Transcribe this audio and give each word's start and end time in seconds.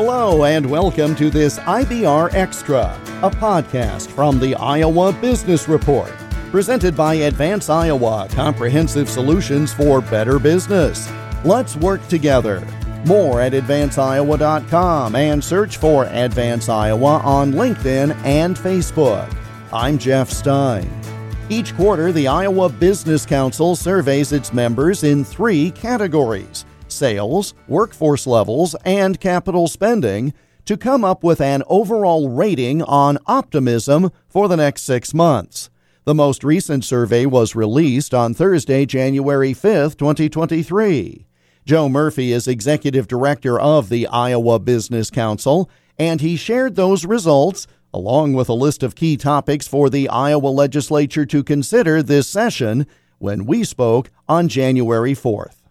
Hello, 0.00 0.44
and 0.44 0.64
welcome 0.64 1.16
to 1.16 1.28
this 1.28 1.58
IBR 1.58 2.32
Extra, 2.32 2.96
a 3.20 3.28
podcast 3.28 4.06
from 4.12 4.38
the 4.38 4.54
Iowa 4.54 5.12
Business 5.12 5.66
Report, 5.68 6.12
presented 6.52 6.96
by 6.96 7.14
Advance 7.14 7.68
Iowa 7.68 8.28
Comprehensive 8.30 9.08
Solutions 9.08 9.74
for 9.74 10.00
Better 10.00 10.38
Business. 10.38 11.10
Let's 11.44 11.74
work 11.74 12.06
together. 12.06 12.64
More 13.06 13.40
at 13.40 13.54
advanceiowa.com 13.54 15.16
and 15.16 15.42
search 15.42 15.78
for 15.78 16.04
Advance 16.04 16.68
Iowa 16.68 17.18
on 17.24 17.50
LinkedIn 17.50 18.14
and 18.24 18.56
Facebook. 18.56 19.36
I'm 19.72 19.98
Jeff 19.98 20.30
Stein. 20.30 20.88
Each 21.48 21.74
quarter, 21.74 22.12
the 22.12 22.28
Iowa 22.28 22.68
Business 22.68 23.26
Council 23.26 23.74
surveys 23.74 24.30
its 24.30 24.52
members 24.52 25.02
in 25.02 25.24
three 25.24 25.72
categories 25.72 26.66
sales, 26.98 27.54
workforce 27.66 28.26
levels, 28.26 28.74
and 28.84 29.20
capital 29.20 29.68
spending 29.68 30.34
to 30.64 30.76
come 30.76 31.04
up 31.04 31.24
with 31.24 31.40
an 31.40 31.62
overall 31.66 32.28
rating 32.28 32.82
on 32.82 33.16
optimism 33.26 34.10
for 34.28 34.48
the 34.48 34.56
next 34.56 34.82
six 34.82 35.14
months. 35.14 35.70
The 36.04 36.14
most 36.14 36.42
recent 36.44 36.84
survey 36.84 37.24
was 37.26 37.54
released 37.54 38.12
on 38.12 38.34
Thursday, 38.34 38.84
January 38.84 39.52
5, 39.52 39.96
2023. 39.96 41.26
Joe 41.64 41.88
Murphy 41.88 42.32
is 42.32 42.48
executive 42.48 43.08
director 43.08 43.60
of 43.60 43.88
the 43.88 44.06
Iowa 44.06 44.58
Business 44.58 45.10
Council, 45.10 45.70
and 45.98 46.20
he 46.20 46.36
shared 46.36 46.76
those 46.76 47.04
results 47.04 47.66
along 47.92 48.34
with 48.34 48.48
a 48.48 48.54
list 48.54 48.82
of 48.82 48.94
key 48.94 49.16
topics 49.16 49.66
for 49.66 49.88
the 49.90 50.08
Iowa 50.08 50.48
legislature 50.48 51.26
to 51.26 51.42
consider 51.42 52.02
this 52.02 52.28
session 52.28 52.86
when 53.18 53.46
we 53.46 53.64
spoke 53.64 54.10
on 54.28 54.48
January 54.48 55.14
4th. 55.14 55.67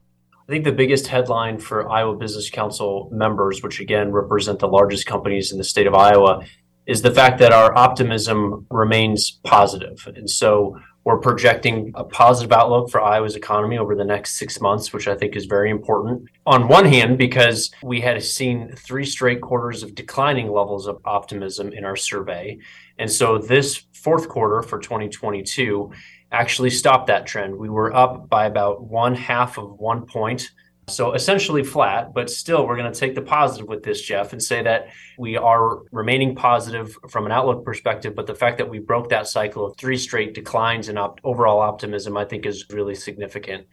I 0.48 0.53
think 0.53 0.64
the 0.64 0.72
biggest 0.72 1.08
headline 1.08 1.59
for 1.59 1.92
Iowa 1.92 2.16
Business 2.16 2.50
Council 2.50 3.09
members, 3.12 3.62
which 3.62 3.81
again 3.81 4.14
represent 4.14 4.59
the 4.59 4.67
largest 4.70 5.06
companies 5.06 5.52
in 5.52 5.58
the 5.58 5.64
state 5.66 5.88
of 5.88 5.94
Iowa, 5.94 6.45
is 6.86 7.02
the 7.02 7.14
fact 7.14 7.40
that 7.40 7.52
our 7.52 7.78
optimism 7.78 8.66
remains 8.72 9.42
positive. 9.44 10.08
And 10.16 10.30
so 10.30 10.80
we're 11.03 11.20
projecting 11.20 11.92
a 11.95 12.06
positive 12.06 12.53
outlook 12.53 12.90
for 12.90 13.02
Iowa's 13.02 13.36
economy 13.36 13.78
over 13.78 13.94
the 13.94 14.06
next 14.06 14.38
six 14.38 14.62
months, 14.62 14.94
which 14.94 15.09
I 15.09 15.16
think 15.16 15.36
is 15.36 15.48
very 15.48 15.70
important. 15.70 16.30
On 16.45 16.70
one 16.70 16.86
hand, 16.86 17.18
because 17.18 17.70
we 17.84 18.00
had 18.00 18.23
seen 18.23 18.73
three 18.78 19.06
straight 19.06 19.42
quarters 19.42 19.84
of 19.84 19.95
declining 19.95 20.50
levels 20.50 20.88
of 20.88 21.02
optimism 21.03 21.73
in 21.73 21.84
our 21.84 21.98
survey. 21.98 22.58
And 22.98 23.12
so 23.12 23.38
this 23.38 23.84
fourth 23.94 24.30
quarter 24.30 24.62
for 24.62 24.80
2022 24.80 25.92
actually 26.31 26.70
stopped 26.70 27.08
that 27.08 27.26
trend. 27.26 27.56
We 27.56 27.70
were 27.70 27.94
up 27.94 28.30
by 28.30 28.45
about 28.45 28.84
one 28.84 29.16
half 29.16 29.58
of 29.58 29.80
one 29.80 30.06
point. 30.06 30.50
So 30.90 31.14
essentially 31.14 31.64
flat, 31.64 32.14
but 32.14 32.30
still, 32.30 32.66
we're 32.66 32.78
going 32.78 32.92
to 32.92 32.98
take 32.98 33.14
the 33.14 33.22
positive 33.22 33.68
with 33.68 33.84
this, 33.84 34.02
Jeff, 34.02 34.31
and 34.31 34.42
say 34.42 34.64
that 34.64 34.88
we 35.18 35.36
are 35.36 35.80
remaining 35.92 36.34
positive 36.34 36.98
from 37.09 37.25
an 37.25 37.34
outlook 37.34 37.66
perspective. 37.66 38.16
But 38.16 38.25
the 38.25 38.36
fact 38.36 38.58
that 38.59 38.70
we 38.70 38.80
broke 38.80 39.09
that 39.09 39.28
cycle 39.28 39.66
of 39.66 39.75
three 39.75 39.98
straight 39.98 40.34
declines 40.34 40.88
in 40.88 40.98
op- 40.98 41.20
overall 41.25 41.59
optimism, 41.59 42.16
I 42.16 42.23
think, 42.23 42.45
is 42.45 42.66
really 42.70 42.95
significant. 42.95 43.68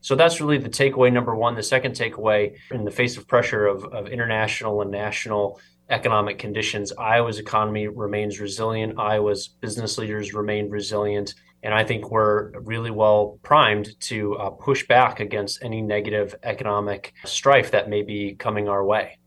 So 0.00 0.14
that's 0.14 0.40
really 0.40 0.58
the 0.58 0.68
takeaway 0.68 1.12
number 1.12 1.34
one. 1.34 1.56
The 1.56 1.62
second 1.62 1.96
takeaway, 1.96 2.54
in 2.70 2.84
the 2.84 2.90
face 2.92 3.16
of 3.16 3.26
pressure 3.26 3.66
of, 3.66 3.84
of 3.86 4.06
international 4.06 4.80
and 4.80 4.92
national 4.92 5.60
economic 5.90 6.38
conditions, 6.38 6.92
Iowa's 6.98 7.38
economy 7.38 7.88
remains 7.88 8.40
resilient. 8.40 8.98
Iowa's 8.98 9.48
business 9.48 9.98
leaders 9.98 10.32
remain 10.32 10.70
resilient. 10.70 11.34
And 11.62 11.74
I 11.74 11.84
think 11.84 12.10
we're 12.10 12.58
really 12.60 12.90
well 12.90 13.38
primed 13.42 14.00
to 14.00 14.34
uh, 14.36 14.50
push 14.50 14.86
back 14.86 15.20
against 15.20 15.62
any 15.62 15.82
negative 15.82 16.34
economic 16.42 17.12
strife 17.24 17.70
that 17.72 17.90
may 17.90 18.02
be 18.02 18.34
coming 18.34 18.68
our 18.68 18.84
way. 18.84 19.18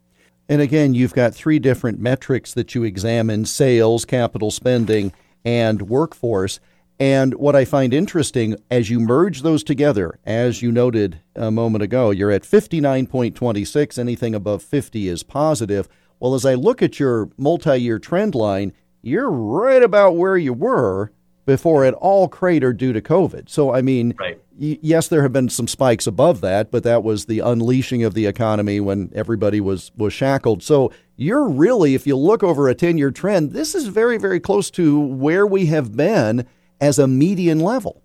And 0.50 0.62
again, 0.62 0.94
you've 0.94 1.14
got 1.14 1.34
three 1.34 1.60
different 1.60 2.00
metrics 2.00 2.54
that 2.54 2.76
you 2.76 2.84
examine 2.84 3.46
sales, 3.46 4.04
capital 4.04 4.52
spending, 4.52 5.14
and 5.46 5.84
workforce. 5.84 6.60
And 7.00 7.34
what 7.36 7.56
I 7.56 7.66
find 7.66 7.94
interesting, 7.94 8.56
as 8.70 8.90
you 8.90 9.00
merge 9.00 9.42
those 9.42 9.64
together, 9.64 10.20
as 10.26 10.62
you 10.62 10.72
noted 10.72 11.22
a 11.36 11.52
moment 11.52 11.84
ago, 11.84 12.12
you're 12.12 12.32
at 12.32 12.44
59.26. 12.44 13.98
Anything 13.98 14.36
above 14.36 14.62
50 14.64 15.08
is 15.08 15.24
positive. 15.24 15.88
Well, 16.24 16.36
as 16.36 16.46
I 16.46 16.54
look 16.54 16.82
at 16.82 17.02
your 17.02 17.30
multi 17.38 17.78
year 17.78 18.00
trend 18.00 18.34
line, 18.34 18.72
you're 19.02 19.30
right 19.30 19.84
about 19.84 20.16
where 20.16 20.38
you 20.38 20.54
were 20.54 21.12
before 21.46 21.84
it 21.84 21.94
all 21.96 22.30
cratered 22.30 22.78
due 22.78 22.94
to 22.94 23.02
COVID. 23.02 23.50
So, 23.50 23.74
I 23.74 23.82
mean, 23.82 24.16
right. 24.18 24.40
y- 24.58 24.80
yes, 24.82 25.10
there 25.10 25.22
have 25.24 25.34
been 25.34 25.50
some 25.50 25.68
spikes 25.68 26.08
above 26.08 26.40
that, 26.40 26.72
but 26.72 26.84
that 26.84 27.04
was 27.04 27.26
the 27.26 27.40
unleashing 27.40 28.06
of 28.06 28.14
the 28.14 28.26
economy 28.26 28.80
when 28.80 29.12
everybody 29.14 29.60
was, 29.60 29.92
was 29.98 30.14
shackled. 30.14 30.64
So, 30.64 30.94
you're 31.18 31.50
really, 31.50 31.94
if 31.94 32.08
you 32.08 32.16
look 32.16 32.42
over 32.42 32.70
a 32.70 32.74
10 32.74 32.98
year 32.98 33.12
trend, 33.12 33.52
this 33.52 33.76
is 33.76 33.88
very, 33.88 34.18
very 34.18 34.40
close 34.40 34.72
to 34.72 34.98
where 35.02 35.46
we 35.46 35.66
have 35.66 35.98
been 35.98 36.48
as 36.80 37.00
a 37.00 37.06
median 37.06 37.60
level. 37.60 38.02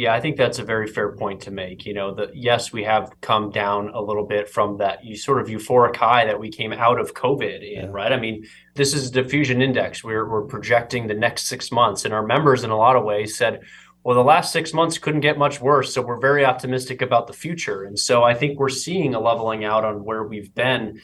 Yeah, 0.00 0.14
I 0.14 0.20
think 0.20 0.38
that's 0.38 0.58
a 0.58 0.64
very 0.64 0.86
fair 0.86 1.12
point 1.12 1.42
to 1.42 1.50
make. 1.50 1.84
You 1.84 1.92
know, 1.92 2.14
that 2.14 2.34
yes, 2.34 2.72
we 2.72 2.84
have 2.84 3.12
come 3.20 3.50
down 3.50 3.90
a 3.90 4.00
little 4.00 4.24
bit 4.24 4.48
from 4.48 4.78
that 4.78 5.04
you 5.04 5.14
sort 5.14 5.42
of 5.42 5.48
euphoric 5.48 5.94
high 5.94 6.24
that 6.24 6.40
we 6.40 6.48
came 6.48 6.72
out 6.72 6.98
of 6.98 7.12
COVID 7.12 7.60
in, 7.60 7.84
yeah. 7.84 7.90
right? 7.90 8.10
I 8.10 8.18
mean, 8.18 8.46
this 8.74 8.94
is 8.94 9.10
a 9.10 9.12
diffusion 9.12 9.60
index. 9.60 10.02
We're 10.02 10.26
we're 10.26 10.46
projecting 10.46 11.06
the 11.06 11.12
next 11.12 11.48
six 11.48 11.70
months, 11.70 12.06
and 12.06 12.14
our 12.14 12.26
members, 12.26 12.64
in 12.64 12.70
a 12.70 12.78
lot 12.78 12.96
of 12.96 13.04
ways, 13.04 13.36
said, 13.36 13.60
"Well, 14.02 14.14
the 14.14 14.24
last 14.24 14.54
six 14.54 14.72
months 14.72 14.96
couldn't 14.96 15.20
get 15.20 15.36
much 15.36 15.60
worse, 15.60 15.92
so 15.92 16.00
we're 16.00 16.18
very 16.18 16.46
optimistic 16.46 17.02
about 17.02 17.26
the 17.26 17.34
future." 17.34 17.84
And 17.84 17.98
so, 17.98 18.22
I 18.22 18.32
think 18.32 18.58
we're 18.58 18.70
seeing 18.70 19.14
a 19.14 19.20
leveling 19.20 19.66
out 19.66 19.84
on 19.84 20.02
where 20.02 20.22
we've 20.22 20.54
been 20.54 20.98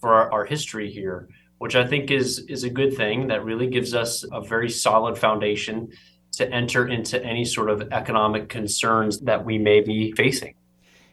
for 0.00 0.12
our, 0.12 0.32
our 0.32 0.44
history 0.44 0.90
here, 0.90 1.28
which 1.58 1.76
I 1.76 1.86
think 1.86 2.10
is 2.10 2.40
is 2.48 2.64
a 2.64 2.70
good 2.70 2.96
thing. 2.96 3.28
That 3.28 3.44
really 3.44 3.68
gives 3.68 3.94
us 3.94 4.24
a 4.32 4.40
very 4.40 4.70
solid 4.70 5.16
foundation 5.16 5.92
to 6.32 6.50
enter 6.52 6.86
into 6.86 7.22
any 7.24 7.44
sort 7.44 7.70
of 7.70 7.92
economic 7.92 8.48
concerns 8.48 9.20
that 9.20 9.44
we 9.44 9.58
may 9.58 9.80
be 9.80 10.12
facing. 10.12 10.54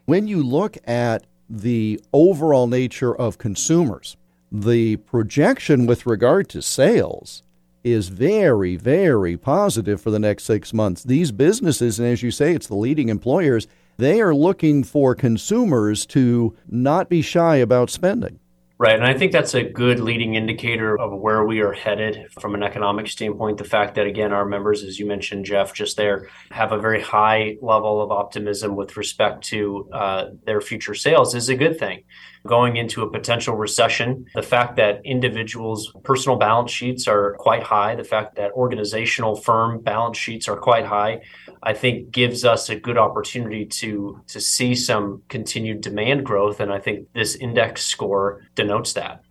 When 0.05 0.27
you 0.27 0.43
look 0.43 0.77
at 0.87 1.25
the 1.49 1.99
overall 2.13 2.67
nature 2.67 3.15
of 3.15 3.37
consumers, 3.37 4.15
the 4.51 4.97
projection 4.97 5.85
with 5.85 6.05
regard 6.05 6.49
to 6.49 6.61
sales 6.61 7.43
is 7.83 8.09
very, 8.09 8.75
very 8.75 9.37
positive 9.37 10.01
for 10.01 10.11
the 10.11 10.19
next 10.19 10.43
six 10.43 10.73
months. 10.73 11.03
These 11.03 11.31
businesses, 11.31 11.99
and 11.99 12.07
as 12.07 12.23
you 12.23 12.31
say, 12.31 12.53
it's 12.53 12.67
the 12.67 12.75
leading 12.75 13.09
employers, 13.09 13.67
they 13.97 14.21
are 14.21 14.35
looking 14.35 14.83
for 14.83 15.15
consumers 15.15 16.05
to 16.07 16.55
not 16.69 17.09
be 17.09 17.21
shy 17.21 17.55
about 17.57 17.89
spending. 17.89 18.39
Right. 18.79 18.93
And 18.93 19.05
I 19.05 19.15
think 19.15 19.31
that's 19.31 19.55
a 19.55 19.63
good 19.63 19.99
leading 19.99 20.35
indicator 20.35 20.99
of 20.99 21.11
where 21.11 21.43
we 21.43 21.61
are 21.61 21.71
headed 21.71 22.31
from 22.39 22.53
an 22.53 22.61
economic 22.61 23.07
standpoint. 23.07 23.57
The 23.57 23.63
fact 23.63 23.95
that, 23.95 24.05
again, 24.05 24.31
our 24.31 24.45
members, 24.45 24.83
as 24.83 24.99
you 24.99 25.07
mentioned, 25.07 25.45
Jeff, 25.45 25.73
just 25.73 25.97
there, 25.97 26.29
have 26.51 26.71
a 26.71 26.77
very 26.77 27.01
high 27.01 27.57
level 27.59 28.03
of 28.03 28.11
optimism 28.11 28.75
with 28.75 28.95
respect 28.95 29.45
to 29.45 29.89
uh, 29.91 30.25
their 30.45 30.61
future 30.61 30.93
sales 30.93 31.33
is 31.33 31.49
a 31.49 31.55
good 31.55 31.79
thing. 31.79 32.03
Going 32.47 32.77
into 32.77 33.03
a 33.03 33.11
potential 33.11 33.55
recession, 33.55 34.25
the 34.33 34.41
fact 34.41 34.77
that 34.77 35.01
individuals' 35.05 35.93
personal 36.03 36.37
balance 36.37 36.71
sheets 36.71 37.07
are 37.07 37.35
quite 37.39 37.61
high, 37.61 37.95
the 37.95 38.03
fact 38.03 38.35
that 38.37 38.51
organizational 38.53 39.35
firm 39.35 39.81
balance 39.81 40.17
sheets 40.17 40.47
are 40.47 40.55
quite 40.55 40.85
high, 40.85 41.21
I 41.61 41.73
think 41.73 42.11
gives 42.11 42.45
us 42.45 42.69
a 42.69 42.75
good 42.75 42.97
opportunity 42.97 43.65
to 43.65 44.21
to 44.27 44.39
see 44.39 44.73
some 44.75 45.21
continued 45.27 45.81
demand 45.81 46.25
growth. 46.25 46.59
And 46.61 46.71
I 46.71 46.79
think 46.79 47.11
this 47.13 47.35
index 47.35 47.85
score 47.85 48.41
denotes 48.55 48.93
that. 48.93 49.21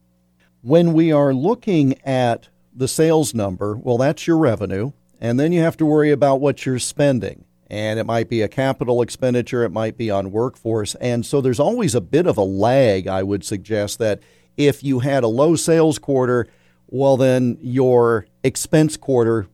When 0.61 0.93
we 0.93 1.11
are 1.13 1.33
looking 1.33 1.99
at 2.05 2.49
the 2.75 2.89
sales 2.89 3.35
number, 3.35 3.77
well, 3.77 3.97
that's 3.97 4.27
your 4.27 4.37
revenue. 4.37 4.93
And 5.19 5.41
then 5.41 5.53
you 5.53 5.61
have 5.63 5.79
to 5.79 5.87
worry 5.87 6.11
about 6.11 6.43
what 6.43 6.67
you're 6.67 6.79
spending. 6.79 7.46
And 7.69 7.99
it 7.99 8.05
might 8.05 8.29
be 8.29 8.43
a 8.43 8.49
capital 8.49 9.03
expenditure, 9.03 9.65
it 9.65 9.73
might 9.73 9.97
be 9.97 10.11
on 10.11 10.31
workforce. 10.31 10.95
And 10.97 11.27
so 11.27 11.41
there's 11.41 11.61
always 11.61 11.95
a 11.95 12.01
bit 12.01 12.27
of 12.27 12.37
a 12.37 12.43
lag, 12.43 13.09
I 13.09 13.23
would 13.23 13.45
suggest, 13.45 13.99
that 13.99 14.21
if 14.57 14.85
you 14.85 15.01
had 15.01 15.25
a 15.25 15.29
low 15.29 15.57
sales 15.57 15.99
quarter, 15.99 16.47
well, 16.89 17.17
then 17.17 17.59
your 17.61 18.27
expense 18.45 18.97
quarter 18.97 19.49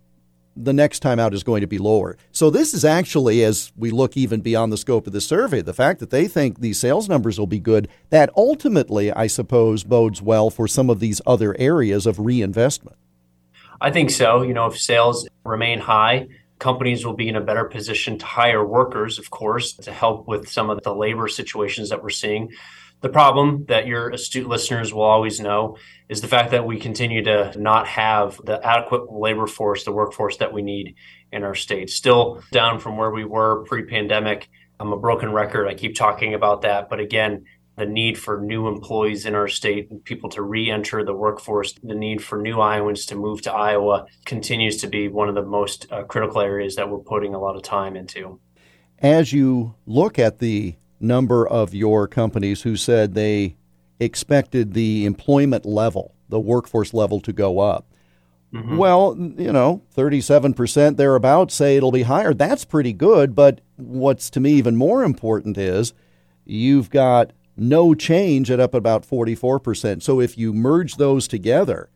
the 0.55 0.73
next 0.73 1.01
time 1.01 1.19
out 1.19 1.33
is 1.33 1.43
going 1.43 1.63
to 1.63 1.67
be 1.67 1.79
lower. 1.79 2.17
So 2.31 2.51
this 2.51 2.75
is 2.75 2.85
actually, 2.85 3.43
as 3.43 3.73
we 3.77 3.91
look 3.91 4.17
even 4.17 4.43
beyond 4.43 4.71
the 4.71 4.77
scope 4.77 5.07
of 5.07 5.15
the 5.15 5.21
survey, 5.21 5.63
the 5.63 5.73
fact 5.73 6.01
that 6.01 6.11
they 6.11 6.29
think 6.29 6.61
these 6.61 6.79
sales 6.79 7.09
numbers 7.09 7.39
will 7.39 7.47
be 7.47 7.59
good, 7.59 7.89
that 8.11 8.29
ultimately, 8.37 9.11
I 9.11 9.29
suppose, 9.29 9.85
bodes 9.85 10.21
well 10.21 10.51
for 10.51 10.69
some 10.69 10.91
of 10.91 11.01
these 11.01 11.23
other 11.27 11.57
areas 11.59 12.07
of 12.07 12.19
reinvestment. 12.19 12.97
I 13.81 13.91
think 13.91 14.11
so. 14.11 14.43
You 14.43 14.53
know, 14.53 14.67
if 14.67 14.79
sales 14.79 15.27
remain 15.45 15.79
high, 15.79 16.29
companies 16.63 17.05
will 17.05 17.17
be 17.17 17.29
in 17.29 17.35
a 17.35 17.41
better 17.41 17.65
position 17.65 18.17
to 18.19 18.25
hire 18.25 18.65
workers, 18.65 19.19
of 19.19 19.31
course, 19.31 19.75
to 19.75 19.91
help 19.91 20.29
with 20.29 20.49
some 20.49 20.71
of 20.71 20.81
the 20.85 20.95
labor 20.95 21.27
situations 21.27 21.91
that 21.91 22.01
we're 22.01 22.09
seeing. 22.09 22.53
The 23.01 23.09
problem 23.09 23.65
that 23.67 23.89
your 23.89 24.11
astute 24.11 24.47
listeners 24.47 24.95
will 24.95 25.03
always 25.03 25.41
know 25.41 25.77
is 26.09 26.21
the 26.21 26.29
fact 26.29 26.53
that 26.53 26.65
we 26.65 26.79
continue 26.79 27.25
to 27.25 27.53
not 27.61 27.89
have 27.89 28.41
the 28.45 28.65
adequate 28.65 29.13
labor 29.13 29.49
force, 29.49 29.83
the 29.83 29.91
workforce 29.91 30.37
that 30.37 30.53
we 30.53 30.63
need 30.63 30.95
in 31.33 31.43
our 31.43 31.57
state. 31.57 31.91
Still 31.91 32.41
down 32.53 32.79
from 32.79 32.97
where 32.97 33.11
we 33.11 33.25
were 33.25 33.65
pre 33.65 33.85
pandemic. 33.85 34.49
I'm 34.79 34.93
a 34.93 34.99
broken 34.99 35.33
record. 35.33 35.67
I 35.67 35.75
keep 35.75 35.97
talking 35.97 36.33
about 36.35 36.63
that. 36.63 36.89
But 36.89 37.01
again, 37.01 37.45
the 37.77 37.87
need 37.87 38.19
for 38.19 38.41
new 38.41 38.69
employees 38.69 39.25
in 39.25 39.35
our 39.35 39.49
state 39.49 39.91
and 39.91 40.05
people 40.05 40.29
to 40.31 40.43
re-enter 40.43 41.05
the 41.05 41.15
workforce, 41.15 41.75
the 41.83 41.95
need 41.95 42.23
for 42.23 42.41
new 42.41 42.61
Iowans 42.61 43.07
to 43.07 43.15
move 43.15 43.43
to 43.43 43.53
Iowa 43.53 44.07
continues 44.27 44.77
to 44.79 44.87
be 44.87 45.09
one 45.09 45.29
of 45.29 45.35
the 45.35 45.43
most 45.43 45.91
uh, 45.91 46.03
critical 46.05 46.41
areas 46.41 46.77
that 46.77 46.91
we're 46.91 46.99
putting 46.99 47.35
a 47.35 47.41
lot 47.41 47.57
of 47.57 47.63
time 47.63 47.97
into. 47.97 48.39
As 48.99 49.33
you 49.33 49.75
look 49.87 50.19
at 50.19 50.39
the 50.39 50.77
number 51.01 51.47
of 51.49 51.75
your 51.75 52.07
companies 52.07 52.63
who 52.63 52.77
said 52.77 53.15
they 53.15 53.57
expected 53.99 54.75
the 54.75 55.07
employment 55.07 55.65
level, 55.65 56.15
the 56.29 56.41
workforce 56.41 56.93
level 56.93 57.21
to 57.21 57.33
go 57.33 57.59
up, 57.59 57.87
Mm-hmm. 58.53 58.77
Well, 58.77 59.17
you 59.39 59.51
know, 59.51 59.83
37% 59.97 60.97
thereabouts 60.97 61.55
say 61.55 61.77
it'll 61.77 61.91
be 61.91 62.03
higher. 62.03 62.35
That's 62.35 62.65
pretty 62.65 62.93
good. 62.93 63.35
But 63.35 63.63
what's 63.77 64.29
to 64.31 64.41
me 64.41 64.53
even 64.53 64.77
more 64.77 65.05
important 65.05 65.57
is 65.57 65.95
you've 66.45 66.91
got 66.91 67.33
no 67.57 67.95
change 67.95 68.51
at 68.51 68.61
up 68.61 68.75
about 68.75 69.07
44%. 69.07 70.03
So 70.03 70.21
if 70.21 70.39
you 70.39 70.53
merge 70.53 70.97
those 70.97 71.29
together, 71.29 71.89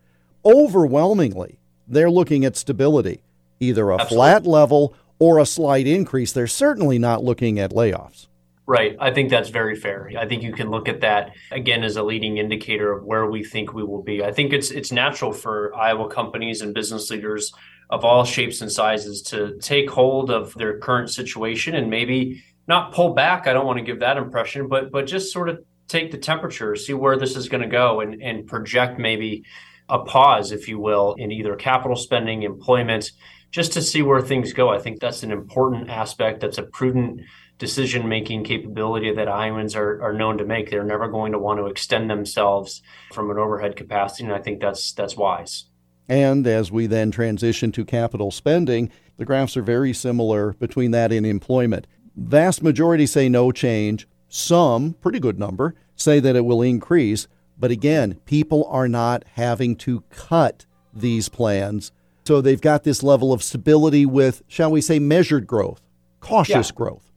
overwhelmingly, 0.44 1.58
they're 1.88 2.11
looking 2.11 2.44
at 2.44 2.56
stability, 2.56 3.23
either 3.61 3.91
a 3.91 3.94
Absolutely. 3.94 4.17
flat 4.17 4.47
level 4.47 4.94
or 5.19 5.38
a 5.38 5.47
slight 5.47 5.87
increase. 5.87 6.32
They're 6.32 6.47
certainly 6.47 6.99
not 6.99 7.25
looking 7.25 7.58
at 7.58 7.70
layoffs. 7.70 8.26
Right. 8.69 8.97
I 8.99 9.12
think 9.12 9.31
that's 9.31 9.49
very 9.49 9.76
fair. 9.76 10.11
I 10.19 10.26
think 10.26 10.43
you 10.43 10.53
can 10.53 10.70
look 10.70 10.88
at 10.88 11.00
that 11.03 11.31
again 11.53 11.85
as 11.85 11.97
a 11.97 12.03
leading 12.03 12.38
indicator 12.38 12.93
of 12.93 13.05
where 13.05 13.26
we 13.26 13.44
think 13.44 13.73
we 13.73 13.85
will 13.85 14.03
be. 14.03 14.25
I 14.25 14.32
think 14.32 14.53
it's 14.53 14.73
it's 14.73 14.91
natural 14.91 15.32
for 15.32 15.73
Iowa 15.76 16.08
companies 16.08 16.62
and 16.62 16.75
business 16.75 17.08
leaders 17.08 17.53
of 17.91 18.05
all 18.05 18.25
shapes 18.25 18.61
and 18.62 18.73
sizes 18.73 19.23
to 19.23 19.56
take 19.61 19.88
hold 19.88 20.32
of 20.32 20.53
their 20.55 20.79
current 20.79 21.11
situation 21.11 21.76
and 21.76 21.88
maybe 21.88 22.43
not 22.69 22.93
pull 22.93 23.15
back. 23.15 23.47
I 23.47 23.53
don't 23.53 23.67
want 23.67 23.79
to 23.79 23.85
give 23.85 24.01
that 24.01 24.17
impression, 24.17 24.69
but 24.69 24.91
but 24.91 25.07
just 25.07 25.33
sort 25.33 25.49
of 25.49 25.65
take 25.89 26.11
the 26.11 26.19
temperature, 26.19 26.75
see 26.77 26.95
where 26.95 27.17
this 27.17 27.37
is 27.37 27.49
going 27.49 27.63
to 27.63 27.69
go, 27.69 28.01
and 28.01 28.23
and 28.23 28.47
project 28.47 28.99
maybe 28.99 29.45
a 29.89 30.01
pause, 30.01 30.53
if 30.53 30.69
you 30.69 30.79
will, 30.79 31.15
in 31.17 31.31
either 31.31 31.55
capital 31.55 31.97
spending, 31.97 32.43
employment, 32.43 33.13
just 33.53 33.73
to 33.73 33.83
see 33.83 34.03
where 34.03 34.21
things 34.21 34.53
go. 34.53 34.69
I 34.69 34.79
think 34.79 35.01
that's 35.01 35.23
an 35.23 35.31
important 35.31 35.89
aspect. 35.91 36.41
That's 36.41 36.59
a 36.59 36.65
prudent 36.65 37.21
decision 37.59 38.09
making 38.09 38.45
capability 38.45 39.15
that 39.15 39.29
Iowans 39.29 39.75
are, 39.77 40.03
are 40.03 40.13
known 40.13 40.39
to 40.39 40.45
make. 40.45 40.71
They're 40.71 40.85
never 40.85 41.09
going 41.09 41.33
to 41.33 41.39
want 41.39 41.59
to 41.59 41.67
extend 41.67 42.11
themselves 42.11 42.83
from 43.13 43.31
an 43.31 43.39
overhead 43.39 43.77
capacity, 43.77 44.25
and 44.25 44.33
I 44.33 44.41
think 44.41 44.61
that's 44.61 44.93
that's 44.93 45.17
wise. 45.17 45.67
And 46.09 46.47
as 46.47 46.71
we 46.71 46.87
then 46.87 47.11
transition 47.11 47.73
to 47.73 47.85
capital 47.85 48.31
spending, 48.31 48.91
the 49.17 49.25
graphs 49.25 49.57
are 49.57 49.63
very 49.63 49.93
similar 49.93 50.53
between 50.53 50.93
that 50.93 51.11
and 51.13 51.27
employment. 51.27 51.87
Vast 52.17 52.63
majority 52.63 53.07
say 53.07 53.29
no 53.29 53.53
change. 53.53 54.09
Some, 54.29 54.95
pretty 54.95 55.21
good 55.21 55.39
number, 55.39 55.75
say 55.95 56.19
that 56.21 56.37
it 56.37 56.45
will 56.45 56.63
increase. 56.63 57.29
But 57.59 57.71
again, 57.71 58.15
people 58.27 58.67
are 58.71 58.89
not 58.89 59.25
having 59.35 59.77
to 59.77 60.03
cut 60.11 60.67
these 60.93 61.29
plans. 61.29 61.93
So 62.25 62.41
they've 62.41 62.61
got 62.61 62.85
this 62.85 63.03
level 63.03 63.33
of 63.33 63.43
stability 63.43 64.05
with, 64.05 64.43
shall 64.49 64.71
we 64.71 64.81
say, 64.81 64.99
measured 64.99 65.47
growth, 65.47 65.81
cautious 66.21 66.71
yeah. 66.71 66.75
growth. 66.75 67.13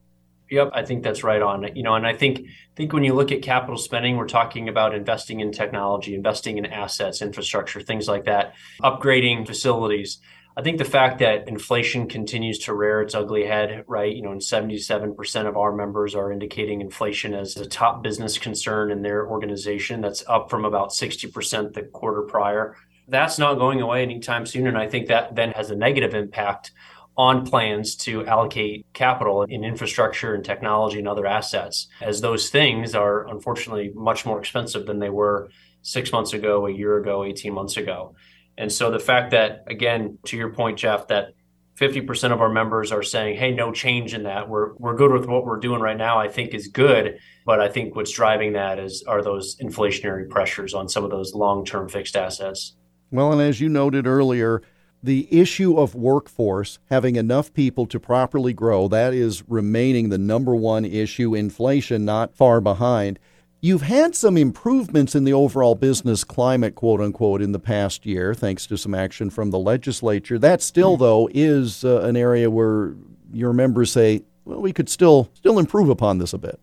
Yep, 0.52 0.72
I 0.74 0.84
think 0.84 1.04
that's 1.04 1.24
right 1.24 1.42
on. 1.42 1.76
You 1.76 1.84
know, 1.84 1.96
and 1.96 2.08
I 2.08 2.14
think 2.14 2.48
think 2.76 2.94
when 2.94 3.04
you 3.04 3.14
look 3.14 3.32
at 3.32 3.42
capital 3.42 3.78
spending, 3.78 4.18
we're 4.18 4.28
talking 4.28 4.68
about 4.68 4.96
investing 4.96 5.42
in 5.42 5.52
technology, 5.52 6.16
investing 6.16 6.58
in 6.58 6.66
assets, 6.66 7.22
infrastructure, 7.22 7.82
things 7.82 8.08
like 8.08 8.26
that, 8.26 8.54
upgrading 8.82 9.46
facilities. 9.46 10.20
I 10.58 10.62
think 10.62 10.78
the 10.78 10.86
fact 10.86 11.20
that 11.20 11.48
inflation 11.48 12.08
continues 12.08 12.60
to 12.60 12.74
rear 12.74 13.02
its 13.02 13.16
ugly 13.16 13.46
head, 13.46 13.86
right? 13.88 14.14
You 14.14 14.24
know, 14.24 14.32
and 14.32 14.42
77% 14.42 15.48
of 15.48 15.56
our 15.56 15.74
members 15.74 16.16
are 16.16 16.32
indicating 16.32 16.82
inflation 16.82 17.34
as 17.34 17.56
a 17.56 17.66
top 17.66 18.04
business 18.04 18.38
concern 18.38 18.92
in 18.92 19.02
their 19.02 19.28
organization. 19.28 20.02
That's 20.02 20.24
up 20.28 20.50
from 20.50 20.66
about 20.66 20.90
60% 20.90 21.74
the 21.74 21.84
quarter 21.84 22.24
prior. 22.24 22.76
That's 23.08 23.40
not 23.40 23.56
going 23.56 23.82
away 23.82 24.04
anytime 24.04 24.46
soon. 24.46 24.68
And 24.68 24.78
I 24.78 24.88
think 24.88 25.08
that 25.08 25.36
then 25.36 25.52
has 25.52 25.72
a 25.72 25.76
negative 25.76 26.14
impact 26.14 26.72
on 27.16 27.46
plans 27.46 27.96
to 27.98 28.26
allocate 28.26 28.86
capital 28.94 29.44
in 29.44 29.64
infrastructure 29.64 30.34
and 30.34 30.44
technology 30.44 31.00
and 31.00 31.08
other 31.08 31.26
assets, 31.26 31.88
as 32.02 32.22
those 32.22 32.50
things 32.50 32.96
are 32.96 33.28
unfortunately 33.28 33.92
much 33.94 34.26
more 34.26 34.40
expensive 34.40 34.86
than 34.86 35.00
they 35.00 35.10
were 35.10 35.50
six 35.82 36.12
months 36.12 36.34
ago, 36.34 36.66
a 36.66 36.72
year 36.72 36.98
ago, 36.98 37.24
18 37.24 37.54
months 37.54 37.78
ago. 37.78 38.16
And 38.60 38.72
so 38.72 38.92
the 38.92 39.00
fact 39.00 39.32
that, 39.32 39.64
again, 39.68 40.20
to 40.26 40.38
your 40.38 40.54
point, 40.54 40.78
Jeff, 40.78 41.08
that 41.08 41.34
50% 41.78 42.34
of 42.34 42.42
our 42.42 42.50
members 42.50 42.92
are 42.92 43.02
saying, 43.02 43.38
hey, 43.38 43.52
no 43.52 43.72
change 43.72 44.14
in 44.14 44.24
that. 44.24 44.50
We're, 44.50 44.74
we're 44.76 44.96
good 44.96 45.14
with 45.14 45.28
what 45.28 45.46
we're 45.46 45.62
doing 45.62 45.80
right 45.80 45.96
now, 45.96 46.20
I 46.20 46.28
think 46.28 46.54
is 46.54 46.68
good. 46.68 47.20
But 47.46 47.62
I 47.62 47.70
think 47.70 47.96
what's 47.96 48.12
driving 48.12 48.54
that 48.54 48.78
is 48.78 49.02
are 49.08 49.24
those 49.24 49.56
inflationary 49.62 50.30
pressures 50.30 50.74
on 50.74 50.90
some 50.90 51.06
of 51.06 51.10
those 51.10 51.34
long-term 51.34 51.88
fixed 51.88 52.18
assets. 52.18 52.76
Well, 53.12 53.32
and 53.32 53.42
as 53.42 53.62
you 53.62 53.70
noted 53.70 54.06
earlier, 54.06 54.62
the 55.02 55.34
issue 55.34 55.78
of 55.78 55.96
workforce, 55.96 56.80
having 56.90 57.16
enough 57.16 57.54
people 57.54 57.86
to 57.86 57.98
properly 57.98 58.52
grow, 58.52 58.90
that 58.90 59.14
is 59.14 59.48
remaining 59.48 60.10
the 60.10 60.18
number 60.18 60.54
one 60.54 60.84
issue. 60.84 61.34
Inflation 61.34 62.04
not 62.04 62.36
far 62.36 62.60
behind. 62.60 63.20
You've 63.62 63.82
had 63.82 64.16
some 64.16 64.38
improvements 64.38 65.16
in 65.16 65.26
the 65.26 65.34
overall 65.34 65.76
business 65.76 66.24
climate, 66.24 66.76
quote 66.76 67.02
unquote, 67.02 67.42
in 67.42 67.52
the 67.52 67.60
past 67.60 68.06
year, 68.06 68.34
thanks 68.34 68.66
to 68.68 68.78
some 68.78 68.96
action 68.96 69.30
from 69.30 69.52
the 69.52 69.60
legislature. 69.60 70.40
That 70.40 70.62
still, 70.62 70.96
hmm. 70.96 71.04
though, 71.04 71.30
is 71.34 71.84
uh, 71.84 72.02
an 72.02 72.16
area 72.16 72.50
where 72.50 72.96
your 73.34 73.52
members 73.52 73.92
say, 73.92 74.24
well, 74.46 74.62
we 74.62 74.72
could 74.72 74.90
still 74.90 75.30
still 75.34 75.60
improve 75.60 75.90
upon 75.90 76.20
this 76.20 76.32
a 76.34 76.38
bit. 76.38 76.60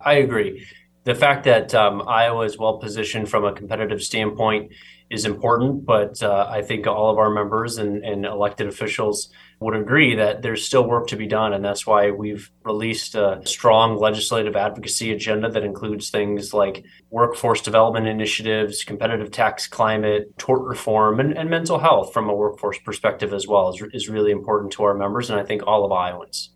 I 0.00 0.14
agree. 0.14 0.66
The 1.04 1.14
fact 1.14 1.44
that 1.44 1.74
um, 1.74 2.02
Iowa 2.06 2.44
is 2.44 2.58
well 2.58 2.78
positioned 2.78 3.28
from 3.28 3.44
a 3.44 3.52
competitive 3.52 4.02
standpoint 4.02 4.72
is 5.10 5.24
important, 5.24 5.84
but 5.84 6.22
uh, 6.22 6.46
I 6.48 6.62
think 6.62 6.86
all 6.86 7.10
of 7.10 7.18
our 7.18 7.30
members 7.30 7.78
and, 7.78 8.04
and, 8.04 8.24
elected 8.24 8.66
officials 8.66 9.28
would 9.64 9.74
agree 9.74 10.14
that 10.14 10.42
there's 10.42 10.66
still 10.66 10.86
work 10.86 11.06
to 11.06 11.16
be 11.16 11.26
done. 11.26 11.54
And 11.54 11.64
that's 11.64 11.86
why 11.86 12.10
we've 12.10 12.50
released 12.64 13.14
a 13.14 13.40
strong 13.46 13.96
legislative 13.96 14.56
advocacy 14.56 15.10
agenda 15.10 15.50
that 15.50 15.64
includes 15.64 16.10
things 16.10 16.52
like 16.52 16.84
workforce 17.08 17.62
development 17.62 18.06
initiatives, 18.06 18.84
competitive 18.84 19.30
tax 19.30 19.66
climate, 19.66 20.36
tort 20.36 20.62
reform, 20.62 21.18
and, 21.18 21.36
and 21.36 21.48
mental 21.48 21.78
health 21.78 22.12
from 22.12 22.28
a 22.28 22.34
workforce 22.34 22.78
perspective 22.78 23.32
as 23.32 23.48
well 23.48 23.70
is, 23.70 23.82
is 23.94 24.10
really 24.10 24.32
important 24.32 24.70
to 24.72 24.84
our 24.84 24.94
members 24.94 25.30
and 25.30 25.40
I 25.40 25.44
think 25.44 25.66
all 25.66 25.86
of 25.86 25.92
Iowans. 25.92 26.50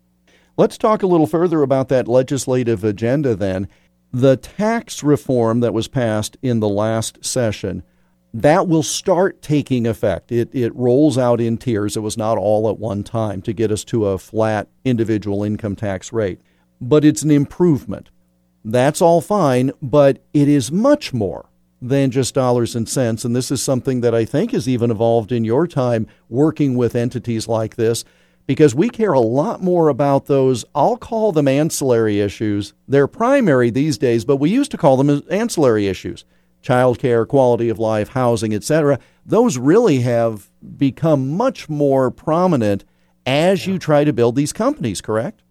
Let's 0.55 0.77
talk 0.77 1.01
a 1.01 1.07
little 1.07 1.25
further 1.25 1.63
about 1.63 1.87
that 1.89 2.07
legislative 2.07 2.83
agenda 2.83 3.35
then. 3.35 3.67
The 4.13 4.37
tax 4.37 5.03
reform 5.03 5.61
that 5.61 5.73
was 5.73 5.87
passed 5.87 6.37
in 6.43 6.59
the 6.59 6.69
last 6.69 7.25
session 7.25 7.81
that 8.33 8.67
will 8.67 8.83
start 8.83 9.41
taking 9.41 9.87
effect. 9.87 10.31
It, 10.31 10.49
it 10.53 10.75
rolls 10.75 11.17
out 11.17 11.41
in 11.41 11.57
tiers. 11.57 11.97
It 11.97 12.01
was 12.01 12.17
not 12.17 12.37
all 12.37 12.69
at 12.69 12.77
one 12.77 13.03
time 13.03 13.41
to 13.43 13.53
get 13.53 13.71
us 13.71 13.83
to 13.85 14.07
a 14.07 14.17
flat 14.17 14.67
individual 14.85 15.43
income 15.43 15.75
tax 15.75 16.13
rate, 16.13 16.39
but 16.79 17.03
it's 17.03 17.23
an 17.23 17.31
improvement. 17.31 18.09
That's 18.63 19.01
all 19.01 19.21
fine, 19.21 19.71
but 19.81 20.23
it 20.33 20.47
is 20.47 20.71
much 20.71 21.13
more 21.13 21.49
than 21.81 22.11
just 22.11 22.33
dollars 22.35 22.75
and 22.75 22.87
cents. 22.87 23.23
And 23.23 23.35
this 23.35 23.51
is 23.51 23.63
something 23.63 24.01
that 24.01 24.13
I 24.13 24.25
think 24.25 24.51
has 24.51 24.67
even 24.67 24.91
evolved 24.91 25.31
in 25.31 25.45
your 25.45 25.65
time 25.65 26.07
working 26.27 26.75
with 26.75 26.95
entities 26.95 27.47
like 27.47 27.77
this 27.77 28.03
because 28.45 28.75
we 28.75 28.89
care 28.89 29.13
a 29.13 29.19
lot 29.19 29.61
more 29.61 29.89
about 29.89 30.25
those, 30.25 30.65
I'll 30.73 30.97
call 30.97 31.31
them 31.31 31.47
ancillary 31.47 32.19
issues. 32.19 32.73
They're 32.87 33.07
primary 33.07 33.69
these 33.69 33.97
days, 33.97 34.25
but 34.25 34.37
we 34.37 34.49
used 34.49 34.71
to 34.71 34.77
call 34.77 34.97
them 34.97 35.21
ancillary 35.29 35.87
issues 35.87 36.25
childcare, 36.63 37.27
quality 37.27 37.69
of 37.69 37.79
life, 37.79 38.09
housing, 38.09 38.53
etc., 38.53 38.99
those 39.25 39.57
really 39.57 39.99
have 39.99 40.49
become 40.77 41.29
much 41.29 41.69
more 41.69 42.11
prominent 42.11 42.83
as 43.25 43.67
you 43.67 43.77
try 43.77 44.03
to 44.03 44.13
build 44.13 44.35
these 44.35 44.53
companies, 44.53 45.01
correct? 45.01 45.43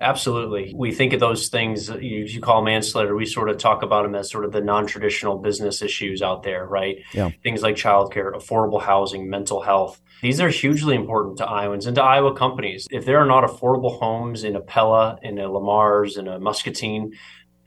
Absolutely. 0.00 0.72
We 0.74 0.92
think 0.92 1.12
of 1.12 1.20
those 1.20 1.48
things, 1.48 1.88
you, 1.88 2.24
you 2.24 2.40
call 2.40 2.60
them 2.60 2.68
ancillary, 2.68 3.14
we 3.14 3.26
sort 3.26 3.48
of 3.48 3.58
talk 3.58 3.82
about 3.82 4.02
them 4.02 4.16
as 4.16 4.28
sort 4.28 4.44
of 4.44 4.50
the 4.50 4.60
non 4.60 4.86
traditional 4.86 5.38
business 5.38 5.82
issues 5.82 6.20
out 6.20 6.42
there, 6.42 6.66
right? 6.66 6.96
Yeah. 7.12 7.30
Things 7.42 7.62
like 7.62 7.76
childcare, 7.76 8.32
affordable 8.32 8.82
housing, 8.82 9.30
mental 9.30 9.62
health. 9.62 10.00
These 10.20 10.40
are 10.40 10.48
hugely 10.48 10.96
important 10.96 11.38
to 11.38 11.46
Iowans 11.46 11.86
and 11.86 11.94
to 11.94 12.02
Iowa 12.02 12.34
companies. 12.34 12.88
If 12.90 13.04
there 13.04 13.18
are 13.18 13.26
not 13.26 13.44
affordable 13.44 13.98
homes 13.98 14.42
in 14.42 14.56
a 14.56 14.60
Pella, 14.60 15.18
in 15.22 15.38
a 15.38 15.50
Le 15.50 15.60
Mars, 15.60 16.16
in 16.16 16.26
a 16.26 16.40
Muscatine, 16.40 17.12